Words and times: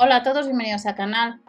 Hola 0.00 0.18
a 0.18 0.22
todos, 0.22 0.46
bienvenidos 0.46 0.86
al 0.86 0.94
canal. 0.94 1.40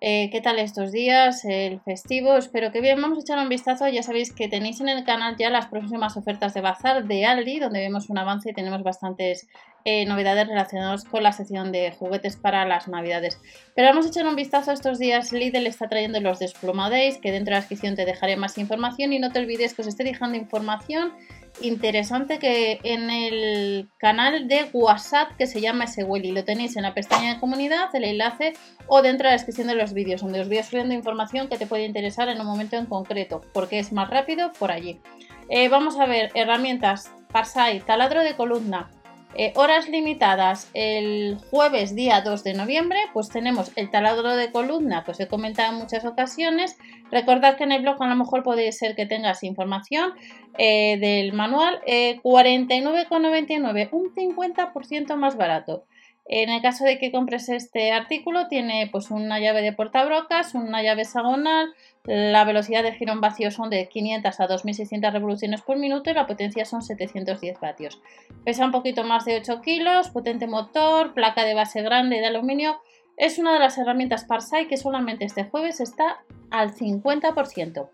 Eh, 0.00 0.30
¿Qué 0.30 0.40
tal 0.40 0.60
estos 0.60 0.92
días? 0.92 1.44
El 1.44 1.80
festivo, 1.80 2.36
espero 2.36 2.70
que 2.70 2.80
bien. 2.80 3.02
Vamos 3.02 3.18
a 3.18 3.20
echar 3.22 3.36
un 3.36 3.48
vistazo. 3.48 3.88
Ya 3.88 4.04
sabéis 4.04 4.32
que 4.32 4.46
tenéis 4.46 4.80
en 4.80 4.88
el 4.88 5.02
canal 5.02 5.34
ya 5.36 5.50
las 5.50 5.66
próximas 5.66 6.16
ofertas 6.16 6.54
de 6.54 6.60
Bazar 6.60 7.08
de 7.08 7.26
Aldi, 7.26 7.58
donde 7.58 7.80
vemos 7.80 8.08
un 8.08 8.18
avance 8.18 8.50
y 8.50 8.54
tenemos 8.54 8.84
bastantes 8.84 9.48
eh, 9.88 10.04
novedades 10.04 10.48
relacionadas 10.48 11.04
con 11.04 11.22
la 11.22 11.30
sección 11.30 11.70
de 11.70 11.92
juguetes 11.92 12.36
para 12.36 12.64
las 12.64 12.88
navidades. 12.88 13.40
Pero 13.76 13.86
vamos 13.86 14.04
a 14.04 14.08
echar 14.08 14.26
un 14.26 14.34
vistazo 14.34 14.72
estos 14.72 14.98
días. 14.98 15.32
Lidl 15.32 15.64
está 15.68 15.88
trayendo 15.88 16.20
los 16.20 16.40
Days, 16.40 17.18
que 17.18 17.30
dentro 17.30 17.52
de 17.52 17.52
la 17.52 17.60
descripción 17.60 17.94
te 17.94 18.04
dejaré 18.04 18.36
más 18.36 18.58
información 18.58 19.12
y 19.12 19.20
no 19.20 19.30
te 19.30 19.38
olvides 19.38 19.74
que 19.74 19.82
os 19.82 19.88
esté 19.88 20.02
dejando 20.02 20.36
información 20.36 21.12
interesante 21.60 22.40
que 22.40 22.80
en 22.82 23.10
el 23.10 23.88
canal 23.98 24.48
de 24.48 24.68
WhatsApp 24.72 25.36
que 25.38 25.46
se 25.46 25.60
llama 25.60 25.84
y 25.96 26.32
Lo 26.32 26.44
tenéis 26.44 26.76
en 26.76 26.82
la 26.82 26.92
pestaña 26.92 27.34
de 27.34 27.40
comunidad, 27.40 27.94
el 27.94 28.04
enlace 28.04 28.54
o 28.88 29.02
dentro 29.02 29.28
de 29.28 29.30
la 29.30 29.36
descripción 29.38 29.68
de 29.68 29.76
los 29.76 29.92
vídeos, 29.92 30.20
donde 30.20 30.40
os 30.40 30.48
voy 30.48 30.62
subiendo 30.64 30.94
información 30.94 31.48
que 31.48 31.58
te 31.58 31.66
puede 31.66 31.84
interesar 31.84 32.28
en 32.28 32.40
un 32.40 32.46
momento 32.46 32.76
en 32.76 32.86
concreto, 32.86 33.42
porque 33.52 33.78
es 33.78 33.92
más 33.92 34.10
rápido 34.10 34.52
por 34.58 34.72
allí. 34.72 35.00
Eh, 35.48 35.68
vamos 35.68 35.96
a 35.98 36.06
ver 36.06 36.32
herramientas 36.34 37.12
Parsai, 37.32 37.80
taladro 37.80 38.22
de 38.22 38.34
columna, 38.34 38.90
eh, 39.34 39.52
horas 39.56 39.88
limitadas 39.88 40.70
el 40.72 41.36
jueves 41.50 41.94
día 41.94 42.22
2 42.22 42.42
de 42.44 42.54
noviembre, 42.54 42.98
pues 43.12 43.28
tenemos 43.28 43.70
el 43.76 43.90
taladro 43.90 44.34
de 44.34 44.50
columna 44.50 45.04
que 45.04 45.10
os 45.10 45.20
he 45.20 45.28
comentado 45.28 45.72
en 45.72 45.78
muchas 45.78 46.04
ocasiones. 46.04 46.78
Recordad 47.10 47.56
que 47.56 47.64
en 47.64 47.72
el 47.72 47.82
blog 47.82 48.02
a 48.02 48.08
lo 48.08 48.16
mejor 48.16 48.42
puede 48.42 48.72
ser 48.72 48.94
que 48.94 49.04
tengas 49.04 49.42
información 49.42 50.12
eh, 50.58 50.96
del 50.98 51.32
manual. 51.34 51.80
49,99, 51.86 53.78
eh, 53.78 53.88
un 53.92 54.14
50% 54.14 55.16
más 55.16 55.36
barato. 55.36 55.84
En 56.28 56.50
el 56.50 56.60
caso 56.60 56.84
de 56.84 56.98
que 56.98 57.12
compres 57.12 57.48
este 57.48 57.92
artículo, 57.92 58.48
tiene 58.48 58.88
pues 58.90 59.10
una 59.10 59.38
llave 59.38 59.62
de 59.62 59.72
portabrocas, 59.72 60.54
una 60.54 60.82
llave 60.82 61.02
hexagonal, 61.02 61.72
la 62.04 62.44
velocidad 62.44 62.82
de 62.82 62.92
giro 62.92 63.12
en 63.12 63.20
vacío 63.20 63.50
son 63.50 63.70
de 63.70 63.88
500 63.88 64.40
a 64.40 64.46
2600 64.46 65.12
revoluciones 65.12 65.62
por 65.62 65.76
minuto 65.76 66.10
y 66.10 66.14
la 66.14 66.26
potencia 66.26 66.64
son 66.64 66.82
710 66.82 67.60
vatios. 67.60 68.00
Pesa 68.44 68.64
un 68.64 68.72
poquito 68.72 69.04
más 69.04 69.24
de 69.24 69.36
8 69.36 69.60
kilos, 69.60 70.10
potente 70.10 70.46
motor, 70.46 71.14
placa 71.14 71.44
de 71.44 71.54
base 71.54 71.82
grande 71.82 72.20
de 72.20 72.26
aluminio. 72.26 72.80
Es 73.16 73.38
una 73.38 73.54
de 73.54 73.60
las 73.60 73.78
herramientas 73.78 74.24
Parsai 74.24 74.68
que 74.68 74.76
solamente 74.76 75.24
este 75.24 75.44
jueves 75.44 75.80
está 75.80 76.18
al 76.50 76.74
50%. 76.74 77.88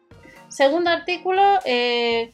Segundo 0.49 0.91
artículo, 0.91 1.43
eh, 1.65 2.33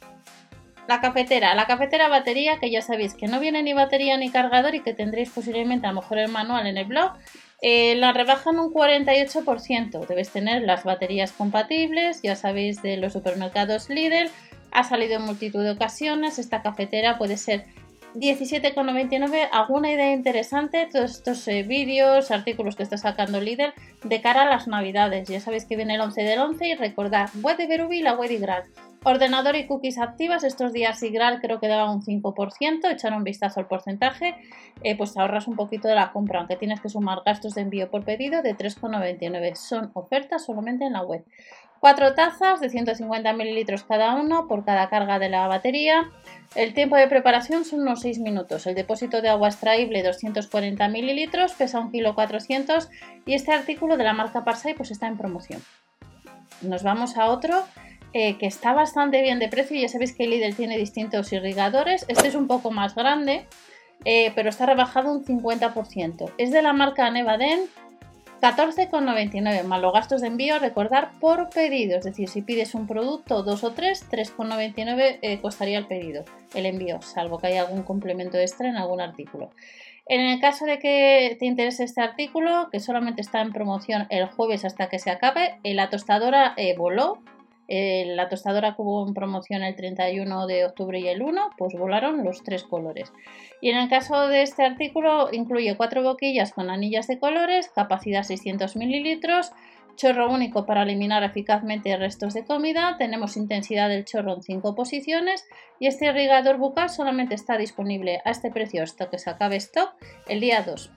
la 0.89 1.03
cafetera, 1.03 1.55
la 1.55 1.67
cafetera 1.67 2.09
batería, 2.09 2.59
que 2.59 2.71
ya 2.71 2.81
sabéis 2.81 3.15
que 3.15 3.27
no 3.27 3.41
viene 3.41 3.63
ni 3.63 3.75
batería 3.75 4.17
ni 4.17 4.31
cargador 4.31 4.75
y 4.75 4.81
que 4.81 4.95
tendréis 4.95 5.29
posiblemente 5.29 5.87
a 5.87 5.91
lo 5.93 6.01
mejor 6.01 6.19
el 6.19 6.31
manual 6.31 6.67
en 6.67 6.79
el 6.79 6.87
blog. 6.87 7.13
Eh, 7.61 7.95
la 7.97 8.13
rebajan 8.13 8.59
un 8.59 8.73
48%. 8.73 10.07
Debes 10.07 10.31
tener 10.31 10.63
las 10.63 10.85
baterías 10.85 11.33
compatibles, 11.33 12.23
ya 12.23 12.37
sabéis 12.37 12.81
de 12.81 12.97
los 12.97 13.13
supermercados 13.13 13.91
Lidl. 13.91 14.31
Ha 14.71 14.83
salido 14.83 15.17
en 15.17 15.27
multitud 15.27 15.63
de 15.63 15.73
ocasiones. 15.73 16.39
Esta 16.39 16.63
cafetera 16.63 17.19
puede 17.19 17.37
ser 17.37 17.67
17,99. 18.15 19.47
¿Alguna 19.53 19.93
idea 19.93 20.15
interesante? 20.15 20.89
Todos 20.91 21.11
estos 21.17 21.47
eh, 21.49 21.65
vídeos, 21.65 22.31
artículos 22.31 22.77
que 22.77 22.85
está 22.85 22.97
sacando 22.97 23.43
Lidl 23.43 23.75
de 24.05 24.21
cara 24.23 24.43
a 24.43 24.49
las 24.49 24.67
navidades. 24.67 25.29
Ya 25.29 25.41
sabéis 25.41 25.67
que 25.67 25.77
viene 25.77 25.97
el 25.97 26.01
11 26.01 26.23
del 26.23 26.39
11 26.39 26.67
y 26.67 26.75
recordad, 26.77 27.29
web 27.43 27.59
de 27.59 27.67
Berubi 27.67 27.99
y 27.99 28.03
la 28.03 28.15
web 28.15 28.31
de 28.31 28.37
Igral. 28.37 28.65
Ordenador 29.05 29.55
y 29.55 29.67
cookies 29.67 29.99
activas, 29.99 30.43
estos 30.43 30.73
días 30.73 30.99
Sigral 30.99 31.41
creo 31.41 31.61
que 31.61 31.69
daba 31.69 31.91
un 31.91 32.03
5%, 32.03 32.91
echar 32.91 33.13
un 33.13 33.23
vistazo 33.23 33.61
al 33.61 33.69
porcentaje, 33.69 34.35
eh, 34.83 34.97
pues 34.97 35.17
ahorras 35.17 35.47
un 35.47 35.55
poquito 35.55 35.87
de 35.87 35.95
la 35.95 36.13
compra, 36.13 36.41
aunque 36.41 36.57
tienes 36.57 36.81
que 36.81 36.89
sumar 36.89 37.23
gastos 37.25 37.55
de 37.55 37.63
envío 37.63 37.91
por 37.91 38.05
pedido 38.05 38.43
de 38.43 38.57
3,99. 38.57 39.55
Son 39.55 39.93
ofertas 39.95 40.45
solamente 40.45 40.85
en 40.85 40.95
la 40.95 41.03
web. 41.03 41.25
Cuatro 41.79 42.15
tazas 42.15 42.61
de 42.61 42.71
150 42.71 43.33
mililitros 43.35 43.85
cada 43.85 44.17
uno 44.17 44.49
por 44.49 44.65
cada 44.65 44.89
carga 44.89 45.21
de 45.21 45.29
la 45.29 45.47
batería. 45.47 46.11
El 46.57 46.75
tiempo 46.75 46.97
de 46.97 47.07
preparación 47.07 47.65
son 47.65 47.83
unos 47.83 48.01
6 48.01 48.19
minutos. 48.19 48.67
El 48.67 48.75
depósito 48.75 49.23
de 49.23 49.29
agua 49.29 49.47
extraíble 49.47 50.03
240 50.03 50.89
mililitros 50.89 51.53
pesa 51.53 51.81
1,400 51.81 52.87
kg 52.87 52.93
y 53.27 53.35
este 53.35 53.53
artículo 53.53 53.97
de 53.97 54.03
la 54.03 54.13
marca 54.13 54.45
Parsai 54.45 54.75
pues 54.75 54.91
está 54.91 55.07
en 55.07 55.17
promoción. 55.17 55.63
Nos 56.63 56.83
vamos 56.83 57.17
a 57.17 57.27
otro 57.27 57.65
eh, 58.15 58.39
que 58.39 58.47
está 58.47 58.73
bastante 58.73 59.21
bien 59.21 59.39
de 59.39 59.49
precio. 59.49 59.79
Ya 59.79 59.89
sabéis 59.89 60.15
que 60.15 60.27
Lidl 60.27 60.55
tiene 60.55 60.79
distintos 60.79 61.33
irrigadores. 61.33 62.07
Este 62.09 62.29
es 62.29 62.35
un 62.35 62.47
poco 62.47 62.71
más 62.71 62.95
grande, 62.95 63.47
eh, 64.05 64.33
pero 64.35 64.49
está 64.49 64.65
rebajado 64.65 65.13
un 65.13 65.25
50%. 65.25 66.33
Es 66.39 66.51
de 66.51 66.63
la 66.63 66.73
marca 66.73 67.11
Nevaden, 67.11 67.61
14,99 68.41 69.63
más 69.65 69.83
los 69.83 69.93
gastos 69.93 70.23
de 70.23 70.29
envío, 70.29 70.59
recordar 70.59 71.11
por 71.21 71.51
pedido, 71.51 71.99
es 71.99 72.05
decir, 72.05 72.29
si 72.29 72.41
pides 72.41 72.75
un 72.75 72.87
producto, 72.87 73.43
dos 73.43 73.65
o 73.65 73.73
tres, 73.73 74.09
3,99 74.09 75.19
eh, 75.21 75.41
costaría 75.41 75.77
el 75.77 75.87
pedido, 75.87 76.25
el 76.55 76.65
envío, 76.65 77.03
salvo 77.03 77.39
que 77.39 77.49
haya 77.49 77.63
algún 77.63 77.83
complemento 77.83 78.39
extra 78.39 78.69
en 78.69 78.77
algún 78.77 79.01
artículo. 79.01 79.51
En 80.07 80.21
el 80.21 80.41
caso 80.41 80.65
de 80.65 80.79
que 80.79 81.37
te 81.39 81.47
interese 81.47 81.85
este 81.85 82.01
artículo, 82.01 82.69
que 82.71 82.81
solamente 82.81 83.21
está 83.21 83.43
en 83.43 83.53
promoción 83.53 84.07
el 84.09 84.27
jueves 84.27 84.65
hasta 84.65 84.89
que 84.89 85.01
se 85.01 85.11
acabe, 85.11 85.59
la 85.65 85.91
tostadora 85.91 86.55
voló 86.79 87.19
eh, 87.69 88.05
la 88.17 88.31
tostadora 88.31 88.75
que 88.75 88.83
hubo 88.83 89.07
en 89.07 89.13
promoción 89.13 89.63
el 89.63 89.77
31 89.77 90.47
de 90.47 90.65
octubre 90.65 90.99
y 90.99 91.09
el 91.09 91.23
1, 91.23 91.51
pues 91.59 91.75
volaron 91.75 92.25
los 92.25 92.43
tres 92.43 92.65
colores. 92.65 93.13
Y 93.61 93.69
en 93.71 93.77
el 93.77 93.91
caso 93.91 94.27
de 94.27 94.43
este 94.43 94.65
artículo 94.65 95.29
incluye 95.33 95.77
cuatro 95.77 96.03
boquillas 96.03 96.53
con 96.53 96.71
anillas 96.71 97.07
de 97.07 97.19
colores, 97.19 97.69
capacidad 97.69 98.23
600 98.23 98.75
mililitros, 98.77 99.53
chorro 99.97 100.33
único 100.33 100.65
para 100.65 100.85
eliminar 100.85 101.25
eficazmente 101.25 101.95
restos 101.97 102.33
de 102.33 102.45
comida, 102.45 102.97
tenemos 102.99 103.37
intensidad 103.37 103.89
del 103.89 104.05
chorro 104.05 104.35
en 104.35 104.43
5 104.43 104.75
posiciones 104.75 105.45
y 105.79 105.89
este 105.89 106.07
irrigador 106.07 106.57
bucal 106.57 106.89
solamente 106.89 107.35
está 107.35 107.59
disponible 107.59 108.23
a 108.25 108.31
este 108.31 108.51
precio 108.51 108.83
hasta 108.83 109.11
que 109.11 109.19
se 109.19 109.29
acabe 109.29 109.57
stock 109.57 109.93
el 110.29 110.41
día 110.41 110.63
2. 110.63 110.91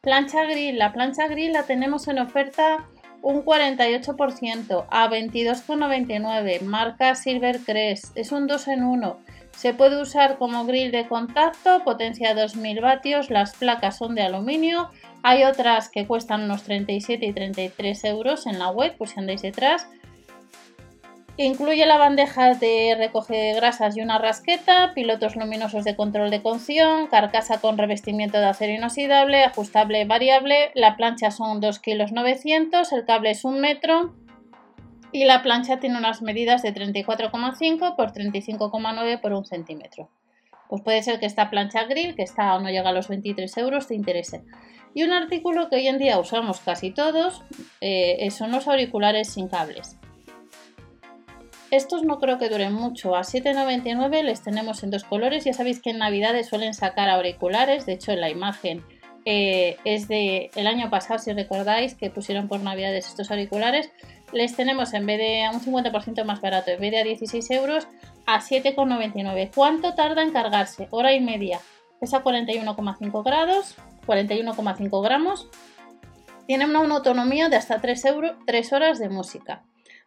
Plancha 0.00 0.44
grill, 0.46 0.78
la 0.78 0.92
plancha 0.92 1.28
grill 1.28 1.52
la 1.52 1.64
tenemos 1.64 2.08
en 2.08 2.18
oferta 2.18 2.88
un 3.22 3.44
48% 3.44 4.86
a 4.88 5.08
22,99, 5.08 6.62
marca 6.62 7.14
Silvercrest, 7.14 8.16
es 8.16 8.32
un 8.32 8.46
2 8.46 8.68
en 8.68 8.84
1. 8.84 9.18
Se 9.56 9.74
puede 9.74 10.00
usar 10.00 10.38
como 10.38 10.64
grill 10.64 10.90
de 10.90 11.06
contacto, 11.06 11.82
potencia 11.84 12.34
2000 12.34 12.80
vatios, 12.80 13.30
las 13.30 13.54
placas 13.56 13.98
son 13.98 14.14
de 14.14 14.22
aluminio. 14.22 14.90
Hay 15.22 15.44
otras 15.44 15.90
que 15.90 16.06
cuestan 16.06 16.44
unos 16.44 16.62
37 16.62 17.26
y 17.26 17.32
33 17.32 18.04
euros 18.04 18.46
en 18.46 18.58
la 18.58 18.70
web, 18.70 18.94
pues 18.96 19.10
si 19.10 19.20
andáis 19.20 19.42
detrás. 19.42 19.86
Incluye 21.42 21.86
la 21.86 21.96
bandeja 21.96 22.52
de 22.52 22.94
recoge 22.98 23.34
de 23.34 23.54
grasas 23.54 23.96
y 23.96 24.02
una 24.02 24.18
rasqueta, 24.18 24.92
pilotos 24.94 25.36
luminosos 25.36 25.84
de 25.84 25.96
control 25.96 26.30
de 26.30 26.42
cocción, 26.42 27.06
carcasa 27.06 27.62
con 27.62 27.78
revestimiento 27.78 28.36
de 28.36 28.44
acero 28.44 28.74
inoxidable, 28.74 29.44
ajustable 29.44 30.04
variable, 30.04 30.70
la 30.74 30.98
plancha 30.98 31.30
son 31.30 31.62
2,9 31.62 32.42
kg, 32.42 32.94
el 32.94 33.06
cable 33.06 33.30
es 33.30 33.46
un 33.46 33.58
metro 33.58 34.14
y 35.12 35.24
la 35.24 35.42
plancha 35.42 35.80
tiene 35.80 35.96
unas 35.96 36.20
medidas 36.20 36.60
de 36.60 36.74
34,5 36.74 37.96
por 37.96 38.12
35,9 38.12 39.20
por 39.22 39.32
1 39.32 39.44
centímetro. 39.46 40.10
Pues 40.68 40.82
puede 40.82 41.02
ser 41.02 41.20
que 41.20 41.24
esta 41.24 41.48
plancha 41.48 41.84
grill, 41.84 42.16
que 42.16 42.22
está 42.22 42.54
o 42.54 42.60
no 42.60 42.68
llega 42.68 42.90
a 42.90 42.92
los 42.92 43.08
23 43.08 43.56
euros, 43.56 43.86
te 43.86 43.94
interese. 43.94 44.44
Y 44.92 45.04
un 45.04 45.12
artículo 45.12 45.70
que 45.70 45.76
hoy 45.76 45.88
en 45.88 45.96
día 45.96 46.20
usamos 46.20 46.60
casi 46.60 46.90
todos 46.90 47.42
eh, 47.80 48.30
son 48.30 48.52
los 48.52 48.68
auriculares 48.68 49.30
sin 49.32 49.48
cables. 49.48 49.96
Estos 51.70 52.02
no 52.02 52.18
creo 52.18 52.38
que 52.38 52.48
duren 52.48 52.72
mucho. 52.72 53.14
A 53.14 53.20
7,99 53.20 54.22
les 54.24 54.42
tenemos 54.42 54.82
en 54.82 54.90
dos 54.90 55.04
colores. 55.04 55.44
Ya 55.44 55.52
sabéis 55.52 55.80
que 55.80 55.90
en 55.90 55.98
Navidades 55.98 56.48
suelen 56.48 56.74
sacar 56.74 57.08
auriculares. 57.08 57.86
De 57.86 57.92
hecho, 57.92 58.10
en 58.10 58.20
la 58.20 58.28
imagen 58.28 58.84
eh, 59.24 59.76
es 59.84 60.08
de 60.08 60.50
el 60.56 60.66
año 60.66 60.90
pasado, 60.90 61.20
si 61.20 61.32
recordáis, 61.32 61.94
que 61.94 62.10
pusieron 62.10 62.48
por 62.48 62.60
Navidades 62.60 63.06
estos 63.06 63.30
auriculares. 63.30 63.92
Les 64.32 64.56
tenemos 64.56 64.94
en 64.94 65.06
vez 65.06 65.18
de 65.18 65.48
un 65.52 65.60
50% 65.60 66.24
más 66.24 66.40
barato, 66.40 66.72
en 66.72 66.80
vez 66.80 66.90
de 66.90 66.98
a 66.98 67.04
16 67.04 67.48
euros, 67.52 67.86
a 68.26 68.40
7,99. 68.40 69.50
¿Cuánto 69.54 69.94
tarda 69.94 70.22
en 70.22 70.32
cargarse? 70.32 70.88
Hora 70.90 71.12
y 71.12 71.20
media. 71.20 71.60
Pesa 72.00 72.24
41,5 72.24 73.24
grados, 73.24 73.76
41,5 74.06 75.02
gramos. 75.04 75.48
Tiene 76.48 76.64
una, 76.64 76.80
autonomía 76.80 77.48
de 77.48 77.56
hasta 77.56 77.80
3, 77.80 78.02
3 78.44 78.72
horas 78.72 78.98
de 78.98 79.08
música 79.08 79.62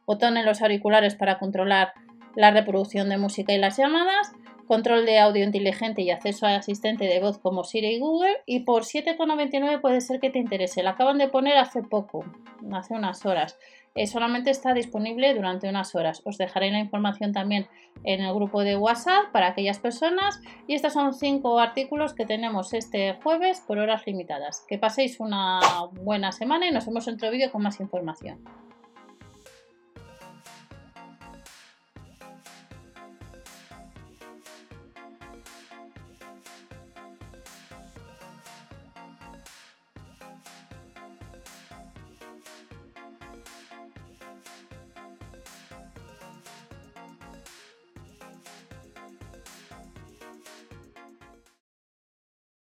botón 0.05 0.37
en 0.37 0.45
los 0.45 0.61
auriculares 0.61 1.15
para 1.15 1.39
controlar 1.39 1.93
la 2.35 2.51
reproducción 2.51 3.09
de 3.09 3.17
música 3.17 3.53
y 3.53 3.57
las 3.57 3.77
llamadas, 3.77 4.31
control 4.67 5.05
de 5.05 5.19
audio 5.19 5.43
inteligente 5.43 6.01
y 6.01 6.11
acceso 6.11 6.45
a 6.45 6.55
asistente 6.55 7.05
de 7.05 7.19
voz 7.19 7.37
como 7.37 7.63
Siri 7.63 7.95
y 7.95 7.99
Google 7.99 8.37
y 8.45 8.61
por 8.61 8.83
7,99 8.83 9.81
puede 9.81 10.01
ser 10.01 10.19
que 10.19 10.29
te 10.29 10.39
interese. 10.39 10.83
La 10.83 10.91
acaban 10.91 11.17
de 11.17 11.27
poner 11.27 11.57
hace 11.57 11.83
poco, 11.83 12.25
hace 12.71 12.93
unas 12.93 13.25
horas. 13.25 13.57
Eh, 13.95 14.07
solamente 14.07 14.49
está 14.49 14.73
disponible 14.73 15.33
durante 15.35 15.69
unas 15.69 15.93
horas. 15.93 16.23
Os 16.25 16.37
dejaré 16.37 16.71
la 16.71 16.79
información 16.79 17.31
también 17.31 17.67
en 18.03 18.21
el 18.21 18.33
grupo 18.33 18.63
de 18.63 18.75
WhatsApp 18.75 19.31
para 19.31 19.49
aquellas 19.49 19.77
personas 19.77 20.41
y 20.67 20.73
estos 20.73 20.93
son 20.93 21.13
cinco 21.13 21.59
artículos 21.59 22.15
que 22.15 22.25
tenemos 22.25 22.73
este 22.73 23.13
jueves 23.21 23.61
por 23.61 23.77
horas 23.77 24.07
limitadas. 24.07 24.65
Que 24.67 24.79
paséis 24.79 25.19
una 25.19 25.59
buena 26.01 26.31
semana 26.31 26.67
y 26.67 26.71
nos 26.71 26.87
vemos 26.87 27.07
en 27.07 27.15
otro 27.15 27.29
vídeo 27.29 27.51
con 27.51 27.61
más 27.61 27.79
información. 27.79 28.39